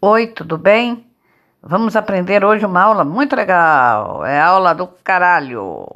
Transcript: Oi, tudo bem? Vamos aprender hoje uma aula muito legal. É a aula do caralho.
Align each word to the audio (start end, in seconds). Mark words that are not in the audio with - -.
Oi, 0.00 0.28
tudo 0.28 0.56
bem? 0.56 1.04
Vamos 1.60 1.96
aprender 1.96 2.44
hoje 2.44 2.64
uma 2.64 2.82
aula 2.82 3.04
muito 3.04 3.34
legal. 3.34 4.24
É 4.24 4.40
a 4.40 4.46
aula 4.46 4.72
do 4.72 4.86
caralho. 4.86 5.86